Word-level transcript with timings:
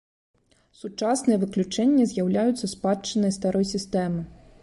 Сучасныя 0.83 1.41
выключэнні 1.43 2.07
з'яўляюцца 2.13 2.71
спадчынай 2.73 3.31
старой 3.39 3.65
сістэмы. 3.77 4.21